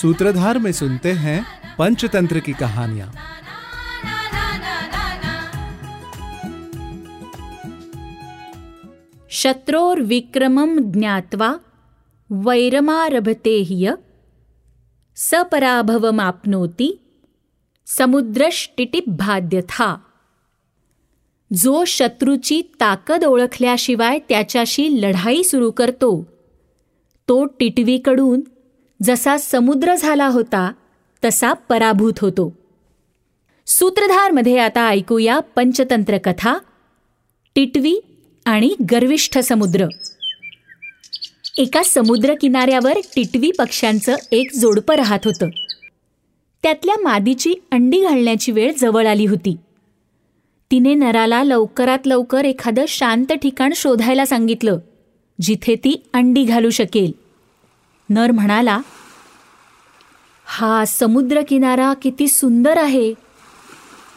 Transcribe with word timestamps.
सूत्रधार 0.00 0.58
में 0.58 0.72
सुनते 0.72 1.12
हैं 1.12 1.46
पंचतंत्र 1.78 2.38
की 2.38 2.52
कहानियां। 2.52 3.08
शत्रोर्विक्रमं 9.30 10.92
ज्ञात्वा 10.92 11.58
वैरमारभते 12.30 13.62
ह्य 13.62 13.94
सपराभवमाप्नोति 15.16 16.94
समुद्रष्टिटिभाद्यथा 17.86 19.96
जो 21.50 21.84
शत्रूची 21.86 22.62
ताकद 22.80 23.24
ओळखल्याशिवाय 23.24 24.18
त्याच्याशी 24.28 25.02
लढाई 25.02 25.42
सुरू 25.42 25.70
करतो 25.70 26.28
तो 27.28 27.44
टिटवीकडून 27.44 28.40
जसा 29.02 29.36
समुद्र 29.36 29.94
झाला 29.94 30.26
होता 30.26 30.72
तसा 31.24 31.52
पराभूत 31.52 32.12
होतो. 32.18 32.52
सूत्रधारमध्ये 33.66 34.58
आता 34.58 34.88
ऐकूया 34.88 35.38
पंचतंत्र 35.38 36.18
कथा 36.18 36.58
टिटवी 37.54 37.94
आणि 38.44 38.74
गर्विष्ठ 38.92 39.38
समुद्र. 39.38 39.86
एका 41.58 41.82
समुद्र 41.82 42.34
किनाऱ्यावर 42.40 42.98
टिटवी 43.16 43.50
पक्ष्यांचं 43.50 44.14
एक 44.32 44.50
जोडपं 44.56 44.94
राहत 44.94 45.18
होतं. 45.24 45.48
त्यातल्या 46.62 46.94
मादीची 47.02 47.54
अंडी 47.72 48.02
घालण्याची 48.02 48.52
वेळ 48.52 48.72
जवळ 48.78 49.06
आली 49.06 49.26
होती. 49.26 49.56
तिने 50.70 50.94
नराला 50.94 51.44
लवकरात 51.44 52.06
लवकर 52.06 52.44
एखादं 52.44 52.84
शांत 52.88 53.32
ठिकाण 53.32 53.72
शोधायला 53.76 54.26
सांगितलं 54.26 54.78
जिथे 55.40 55.74
ती 55.74 56.02
अंडी 56.12 56.44
घालू 56.44 56.70
शकेल. 56.70 57.25
नर 58.08 58.30
म्हणाला 58.30 58.80
हा 60.44 60.84
समुद्र 60.84 61.42
किनारा 61.48 61.94
किती 61.94 62.28
सुंदर 62.28 62.76
आहे. 62.76 63.14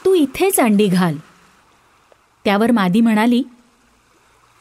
तू 0.06 0.14
इथेच 0.14 0.60
अंडी 0.60 0.88
घाल. 0.88 1.18
त्यावर 2.46 2.72
मादी 2.72 3.02
म्हणाली 3.02 3.44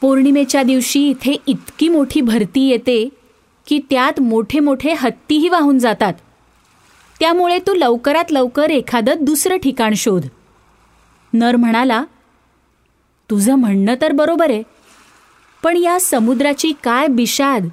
पौर्णिमेच्या 0.01 0.63
दिवशी 0.63 1.09
इथे 1.09 1.35
इतकी 1.47 1.89
मोठी 1.89 2.21
भरती 2.21 2.67
येते 2.67 3.09
की 3.67 3.79
त्यात 3.89 4.19
मोठे 4.19 4.59
मोठे 4.59 4.93
हत्तीही 4.93 5.49
वाहून 5.49 5.79
जातात. 5.79 6.13
त्यामुळे 7.19 7.59
तू 7.59 7.73
लवकरात 7.73 8.31
लवकर 8.31 8.69
एखादं 8.69 9.15
दुसरं 9.21 9.57
ठिकाण 9.57 9.93
शोध. 9.93 10.25
नर 11.33 11.55
म्हणाला 11.55 12.03
तुझं 13.29 13.55
म्हणणं 13.55 13.95
तर 14.01 14.11
बरोबर 14.11 14.49
आहे 14.49 14.63
पण 15.63 15.77
या 15.77 15.99
समुद्राची 15.99 16.73
काय 16.83 17.07
बिशाद 17.07 17.67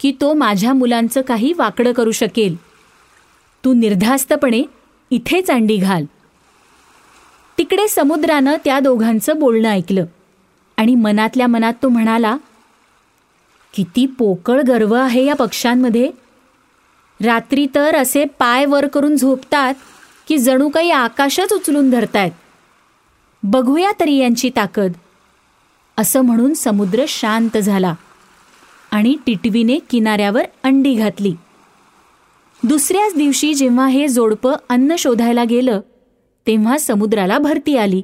की 0.00 0.12
तो 0.20 0.34
माझ्या 0.34 0.72
मुलांचं 0.72 1.20
काही 1.20 1.52
वाकडं 1.52 1.92
करू 1.92 2.10
शकेल. 2.10 2.56
तू 3.64 3.74
निर्धास्तपणे 3.74 4.62
इथेच 5.10 5.50
अंडी 5.50 5.76
घाल. 5.76 6.04
तिकडे 7.58 7.88
समुद्रानं 7.88 8.56
त्या 8.64 8.80
दोघांचं 8.80 9.38
बोलणं 9.38 9.68
ऐकलं 9.68 10.04
आणि 10.76 10.94
मनातल्या 10.94 11.46
मनात 11.46 11.72
तो 11.82 11.88
म्हणाला 11.88 12.36
किती 13.74 14.06
पोकळ 14.06 14.62
गर्व 14.62 14.94
आहे 14.94 15.24
या 15.24 15.34
पक्ष्यांमध्ये. 15.34 16.10
रात्री 17.24 17.66
तर 17.74 17.96
असे 17.96 18.24
पाय 18.24 18.64
वर 18.64 18.86
करून 18.86 19.16
झोपतात 19.16 19.74
की 20.28 20.38
जणू 20.38 20.68
काही 20.68 20.90
आकाशच 20.90 21.52
उचलून 21.52 21.90
धरतायत. 21.90 22.32
बघूया 23.42 23.92
तरी 24.00 24.16
यांची 24.16 24.50
ताकद. 24.56 24.92
असं 25.96 26.20
म्हणून 26.20 26.54
समुद्र 26.54 27.04
शांत 27.08 27.58
झाला. 27.58 27.94
आणि 28.90 29.16
टिटवीने 29.26 29.78
किनाऱ्यावर 29.90 30.42
अंडी 30.62 30.94
घातली. 30.94 31.32
दुसऱ्याच 32.64 33.14
दिवशी 33.14 33.54
जेव्हा 33.54 33.86
हे 33.86 34.08
जोडपं 34.08 34.54
अन्न 34.68 34.94
शोधायला 34.98 35.44
गेलं 35.44 35.80
तेव्हा 36.46 36.78
समुद्राला 36.78 37.38
भरती 37.38 37.76
आली. 37.76 38.02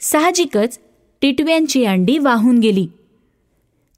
साहजिकच 0.00 0.78
टिटव्यांची 1.20 1.84
अंडी 1.84 2.18
वाहून 2.18 2.58
गेली. 2.58 2.86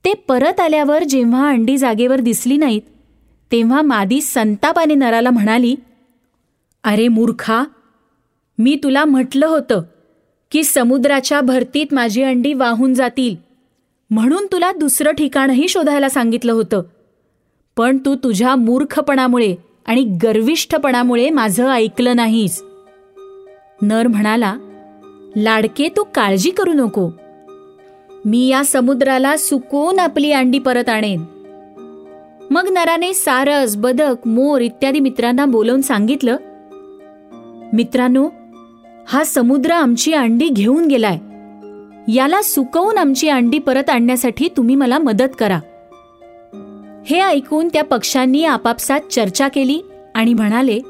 ते 0.05 0.15
परत 0.15 0.61
आल्यावर 0.61 1.05
जेव्हा 1.05 1.49
अंडी 1.49 1.77
जागेवर 1.77 2.21
दिसली 2.21 2.57
नाहीत 2.57 2.83
तेव्हा 3.53 3.83
मादी 3.83 4.21
संतापाने 4.21 4.95
नराला 4.95 5.31
म्हणाली 5.31 5.77
अरे 6.85 7.09
मूर्खा 7.09 7.65
मी 8.59 8.77
तुला 8.83 9.05
म्हटलं 9.05 9.47
होतं 9.47 9.83
की 10.51 10.65
समुद्राच्या 10.65 11.41
भरतीत 11.41 11.87
माझी 11.93 12.23
अंडी 12.23 12.55
वाहून 12.55 12.95
जातील. 12.95 13.44
म्हणून 14.15 14.47
तुला 14.53 14.73
दुसरं 14.73 15.11
ठिकाणही 15.11 15.69
शोधायला 15.69 16.09
सांगितलं 16.09 16.53
होतं. 16.53 16.83
पण 17.77 17.99
तू 17.99 18.15
तुझ्या 18.15 18.57
मूर्खपणामुळे 18.57 19.55
आणि 19.87 20.03
गर्विष्ठपणामुळे 20.03 21.31
माझं 21.31 21.71
ऐकलं 21.71 22.17
नाहीस. 22.17 22.63
नर 23.83 24.07
म्हणाला 24.07 24.57
लाडके 25.37 25.89
तू 25.97 26.05
काळजी 26.15 26.51
करू 26.51 26.73
नको. 26.73 27.11
मी 28.25 28.49
या 28.49 28.65
समुद्राला 28.65 29.37
सुकवून 29.37 29.99
आपली 29.99 30.33
अंडी 30.33 30.59
परत 30.59 30.89
आणेन. 30.89 31.25
मग 32.51 32.69
नराने 32.73 33.15
सारस 33.15 33.77
बदक 33.77 34.29
मोर 34.29 34.61
इत्यादी 34.61 35.01
मित्रांना 35.01 35.45
बोलवून 35.45 35.81
सांगितलं 35.81 36.37
मित्रांनो 37.73 38.29
हा 39.09 39.25
समुद्र 39.25 39.71
आमची 39.71 40.13
अंडी 40.13 40.49
घेऊन 40.49 40.87
गेलाय. 40.87 41.19
याला 42.09 42.43
सुकवून 42.43 42.99
आमची 42.99 43.29
अंडी 43.29 43.59
परत 43.59 43.91
आणण्यासाठी 43.91 44.49
तुम्ही 44.57 44.75
मला 44.75 44.99
मदत 44.99 45.29
करा. 45.39 45.61
हे 47.07 47.21
ऐकून 47.21 47.69
त्या 47.73 47.85
पक्षांनी 47.85 48.45
आपापसात 48.45 49.01
चर्चा 49.01 49.49
केली 49.49 49.81
आणि 50.15 50.35
म्हणाले 50.35 50.81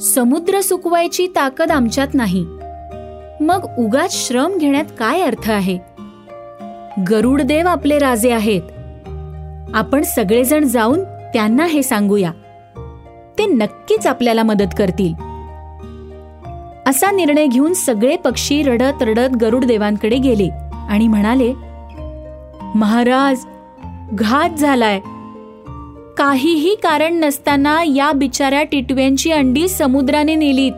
समुद्र 0.00 0.60
सुकवायची 0.60 1.26
ताकद 1.26 1.70
आमच्यात 1.70 2.08
नाही. 2.14 2.46
मग 3.40 3.66
उगाच 3.78 4.28
श्रम 4.28 4.58
घेण्यात 4.58 4.84
काय 4.98 5.20
अर्थ 5.20 5.50
आहे? 5.50 5.78
गरुडदेव 7.10 7.68
आपले 7.68 7.98
राजे 7.98 8.32
आहेत. 8.32 8.62
आपण 9.74 10.02
सगळेजण 10.02 10.64
जाऊन 10.64 11.04
त्यांना 11.04 11.66
हे 11.66 11.82
सांगूया. 11.82 12.32
ते 13.38 13.46
नक्कीच 13.46 14.06
आपल्याला 14.06 14.42
मदत 14.42 14.74
करतील. 14.78 15.29
असा 16.86 17.10
निर्णय 17.10 17.46
घेऊन 17.46 17.72
सगळे 17.72 18.16
पक्षी 18.16 18.62
रडत 18.62 19.02
रडत 19.02 19.36
गरुडदेवांकडे 19.40 20.16
गेले 20.16 20.48
आणि 20.88 21.08
म्हणाले 21.08 21.52
महाराज 22.74 23.44
घात 24.12 24.50
झालाय. 24.50 25.00
काहीही 26.18 26.74
कारण 26.74 27.14
नसताना 27.14 27.82
या 27.82 28.12
बिचाऱ्या 28.12 28.62
टिटव्यांची 28.62 29.32
अंडी 29.32 29.68
समुद्राने 29.68 30.34
नेलीत. 30.34 30.72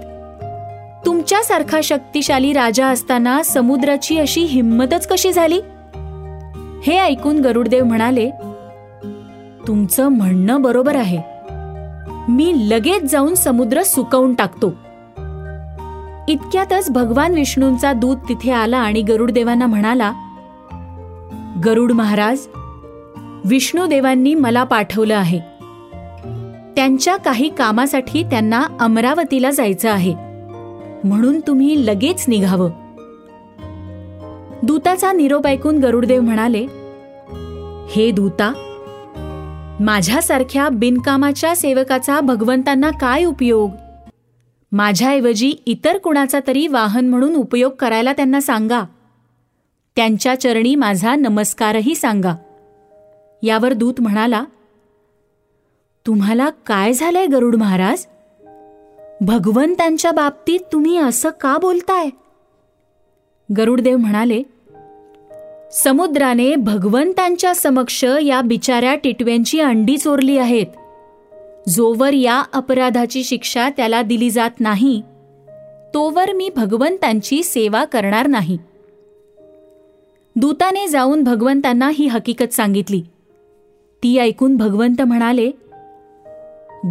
तुमच्यासारखा 1.06 1.80
शक्तिशाली 1.84 2.52
राजा 2.52 2.86
असताना 2.86 3.42
समुद्राची 3.42 4.18
अशी 4.18 4.40
हिंमतच 4.40 5.06
कशी 5.06 5.32
झाली? 5.32 5.60
हे 6.86 6.98
ऐकून 6.98 7.38
गरुडदेव 7.38 7.84
म्हणाले 7.84 8.30
तुमचं 9.66 10.08
म्हणणं 10.08 10.62
बरोबर 10.62 10.96
आहे. 10.96 11.18
मी 12.28 12.52
लगेच 12.70 13.02
जाऊन 13.02 13.34
समुद्र 13.34 13.82
सुकवून 13.82 14.34
टाकतो. 14.34 14.74
इतक्यातच 16.28 16.90
भगवान 16.90 17.34
विष्णूंचा 17.34 17.92
दूत 17.92 18.16
तिथे 18.16 18.50
आला 18.50 18.78
आणि 18.78 19.02
गरुडदेवांना 19.02 19.66
म्हणाला 19.66 20.12
गरुड 21.64 21.92
महाराज 21.92 22.38
विष्णुदेवांनी 23.44 24.34
मला 24.34 24.64
पाठवलं 24.64 25.16
आहे. 25.16 25.38
त्यांच्या 26.76 27.16
काही 27.16 27.48
कामासाठी 27.48 28.22
त्यांना 28.22 28.66
अमरावतीला 28.80 29.50
जायचं 29.50 29.90
आहे. 29.90 30.14
म्हणून 31.04 31.40
तुम्ही 31.46 31.86
लगेच 31.86 32.24
निघावं. 32.28 32.70
दूताचा 34.62 35.12
निरोप 35.12 35.46
ऐकून 35.46 35.78
गरुडदेव 35.78 36.20
म्हणाले 36.20 36.66
हे 37.90 38.10
दूता 38.10 38.52
माझ्यासारख्या 39.80 40.68
बिनकामाच्या 40.68 41.56
सेवकाचा 41.56 42.20
भगवंतांना 42.20 42.90
काय 42.90 43.24
उपयोग? 43.24 43.70
माझ्याऐवजी 44.72 45.54
इतर 45.66 45.98
कुणाचा 45.98 46.40
तरी 46.46 46.66
वाहन 46.66 47.08
म्हणून 47.08 47.34
उपयोग 47.34 47.72
करायला 47.72 48.12
त्यांना 48.12 48.40
सांगा. 48.40 48.82
त्यांच्या 49.96 50.40
चरणी 50.40 50.74
माझा 50.74 51.14
नमस्कारही 51.14 51.94
सांगा. 51.94 52.34
यावर 53.42 53.72
दूत 53.72 53.94
म्हणाला 53.98 54.44
तुम्हाला 56.06 56.50
काय 56.66 56.92
झालंय 56.92 57.26
गरुड 57.26 57.56
महाराज? 57.56 58.06
भगवंतांच्या 59.20 60.12
बाबतीत 60.12 60.60
तुम्ही 60.72 60.96
असं 60.96 61.30
का 61.40 61.58
बोलताय? 61.58 62.08
गरुडदेव 63.56 63.96
म्हणाले 63.96 64.42
समुद्राने 65.72 66.54
भगवंतांच्या 66.54 67.54
समक्ष 67.54 68.04
या 68.22 68.40
बिचाऱ्या 68.40 68.94
टिटव्यांची 68.94 69.60
अंडी 69.60 69.98
चोरली 69.98 70.38
आहेत. 70.38 70.66
जोवर 71.68 72.12
या 72.12 72.42
अपराधाची 72.52 73.24
शिक्षा 73.24 73.68
त्याला 73.68 74.02
दिली 74.02 74.30
जात 74.30 74.50
नाही 74.60 75.02
तोवर 75.94 76.32
मी 76.32 76.50
भगवंतांची 76.56 77.42
सेवा 77.42 77.84
करणार 77.84 78.26
नाही. 78.26 78.58
दूताने 80.36 80.88
जाऊन 80.88 81.22
भगवंतांना 81.24 81.90
ही 81.94 82.06
हकीकत 82.06 82.52
सांगितली. 82.52 83.02
ती 84.02 84.18
ऐकून 84.18 84.56
भगवंत 84.56 85.02
म्हणाले 85.02 85.50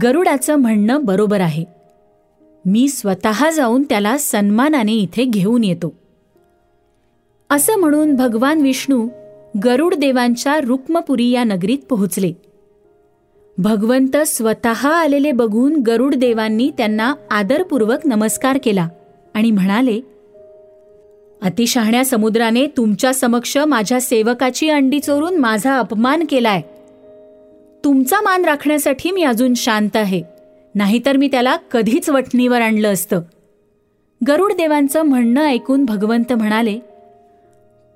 गरुडाचं 0.03 0.55
म्हणणं 0.55 1.03
बरोबर 1.03 1.39
आहे. 1.39 1.65
मी 2.65 2.87
स्वतः 2.87 3.49
जाऊन 3.49 3.83
त्याला 3.83 4.17
सन्मानाने 4.17 4.93
इथे 4.93 5.23
घेऊन 5.23 5.63
येतो. 5.63 5.93
असं 7.49 7.75
म्हणून 7.75 8.15
भगवान 8.15 8.61
विष्णू 8.61 9.07
गरुड 9.65 9.95
देवांच्या 9.95 10.59
रुक्मपुरी 10.61 11.29
या 11.29 11.43
नगरीत 11.43 11.79
पोहोचले. 11.89 12.33
भगवंत 13.57 14.17
स्वतः 14.17 14.89
आलेले 14.89 15.31
बघून 15.31 15.75
गरुड 15.75 16.15
देवांनी 16.15 16.71
त्यांना 16.77 17.13
आदरपूर्वक 17.31 17.99
नमस्कार 18.05 18.59
केला 18.63 18.87
आणि 19.33 19.51
म्हणाले 19.51 19.99
अतिशहाण्या 21.41 22.05
समुद्राने 22.05 22.67
तुमच्या 22.67 23.13
समक्ष 23.13 23.57
माझ्या 23.57 24.01
सेवकाची 24.01 24.69
अंडी 24.69 24.99
चोरून 24.99 25.37
माझा 25.37 25.77
अपमान 25.77 26.25
केलाय. 26.29 26.61
तुमचा 27.83 28.21
मान 28.21 28.45
राखण्यासाठी 28.45 29.11
मी 29.11 29.23
अजून 29.23 29.53
शांत 29.53 29.95
आहे. 29.95 30.23
नाहीतर 30.75 31.17
मी 31.17 31.27
त्याला 31.27 31.55
कधीच 31.55 32.09
वठणीवर 32.09 32.61
आणलं 32.61 32.93
असतं. 32.93 33.21
गरुड 34.27 34.51
देवांचं 34.51 35.01
म्हणणं 35.01 35.45
ऐकून 35.45 35.85
भगवंत 35.85 36.33
म्हणाले 36.33 36.79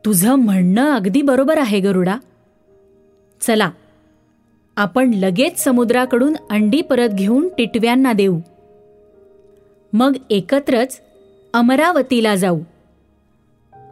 तुझं 0.06 0.36
म्हणणं 0.36 0.96
अगदी 0.96 1.22
बरोबर 1.22 1.58
आहे 1.58 1.80
गरुडा. 1.80 2.18
चला 3.42 3.69
आपण 4.77 5.12
लगेच 5.13 5.63
समुद्राकडून 5.63 6.36
अंडी 6.50 6.81
परत 6.81 7.10
घेऊन 7.10 7.50
टिटव्यांना 7.57 8.13
देऊ. 8.13 8.39
मग 9.94 10.16
एकत्रच 10.30 11.01
अमरावतीला 11.54 12.36
जाऊ. 12.36 12.60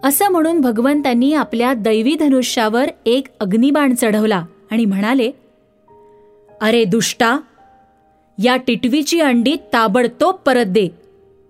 असं 0.04 0.30
म्हणून 0.30 0.62
भगवंतांनी 0.62 1.34
आपल्या 1.34 1.74
दैवी 1.74 2.16
धनुष्यावर 2.16 2.90
एक 3.06 3.28
अग्निबाण 3.40 3.94
चढवला 3.96 4.46
आणि 4.72 4.86
म्हणाले 4.86 5.32
अरे 6.62 6.84
दुष्टा 6.84 7.38
या 8.44 8.56
टिटवीची 8.56 9.22
अंडी 9.22 9.56
ताबडतोब 9.74 10.36
परत 10.36 10.66
दे 10.66 10.88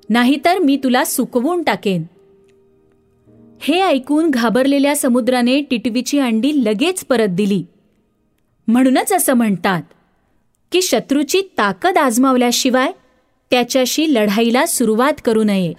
नाहीतर 0.10 0.60
मी 0.60 0.78
तुला 0.84 1.06
सुकवून 1.06 1.64
टाकेन. 1.64 2.04
हे 3.62 3.82
ऐकून 3.82 4.30
घाबरलेल्या 4.30 4.96
समुद्राने 4.96 5.62
टिटवीची 5.62 6.20
अंडी 6.20 6.52
लगेच 6.66 7.06
परत 7.06 7.28
दिली. 7.28 7.64
म्हणूनच 8.68 9.14
असं 9.14 9.34
म्हणतात 9.34 9.82
की 10.72 10.82
शत्रूची 10.82 11.42
ताकद 11.58 11.98
आजमावल्याशिवाय 11.98 12.92
त्याच्याशी 13.52 14.14
लढाईला 14.14 14.66
सुरुवात 14.66 15.14
करू 15.26 15.44
नये. 15.44 15.74